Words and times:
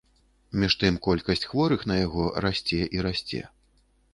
Між 0.61 0.75
тым 0.83 0.95
колькасць 1.09 1.45
хворых 1.51 1.85
на 1.91 1.99
яго 2.05 2.23
расце 2.47 2.81
і 2.99 3.05
расце. 3.09 3.41